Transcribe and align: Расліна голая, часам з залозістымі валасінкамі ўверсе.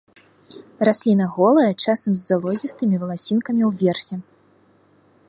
Расліна 0.87 1.27
голая, 1.35 1.67
часам 1.83 2.11
з 2.21 2.25
залозістымі 2.31 2.95
валасінкамі 3.05 3.63
ўверсе. 3.71 4.15